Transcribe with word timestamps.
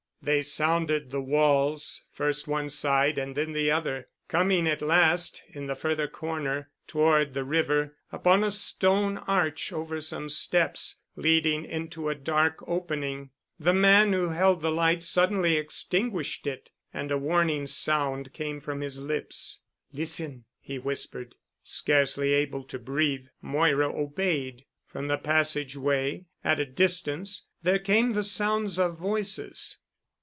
They 0.23 0.43
sounded 0.43 1.09
the 1.09 1.19
walls, 1.19 2.03
first 2.11 2.47
one 2.47 2.69
side 2.69 3.17
and 3.17 3.33
then 3.35 3.47
on 3.47 3.53
the 3.53 3.71
other, 3.71 4.07
coming 4.27 4.67
at 4.67 4.79
last, 4.83 5.41
in 5.49 5.65
the 5.65 5.73
further 5.75 6.07
corner, 6.07 6.69
toward 6.85 7.33
the 7.33 7.43
river, 7.43 7.95
upon 8.11 8.43
a 8.43 8.51
stone 8.51 9.17
arch 9.17 9.73
over 9.73 9.99
some 9.99 10.29
steps 10.29 10.99
leading 11.15 11.65
into 11.65 12.07
a 12.07 12.13
dark 12.13 12.63
opening. 12.67 13.31
The 13.59 13.73
man 13.73 14.13
who 14.13 14.29
held 14.29 14.61
the 14.61 14.71
light 14.71 15.01
suddenly 15.01 15.57
extinguished 15.57 16.45
it 16.45 16.69
and 16.93 17.09
a 17.09 17.17
warning 17.17 17.65
sound 17.65 18.31
came 18.31 18.59
from 18.59 18.81
his 18.81 18.99
lips. 18.99 19.61
"Listen," 19.91 20.45
he 20.59 20.77
whispered. 20.77 21.33
Scarcely 21.63 22.31
able 22.33 22.63
to 22.65 22.77
breathe, 22.77 23.25
Moira 23.41 23.87
obeyed. 23.87 24.65
From 24.85 25.07
the 25.07 25.17
passage 25.17 25.75
way 25.75 26.25
at 26.43 26.59
a 26.59 26.65
distance, 26.67 27.47
there 27.63 27.79
came 27.79 28.13
the 28.13 28.21
sounds 28.21 28.77
of 28.77 28.99
voices. 28.99 29.79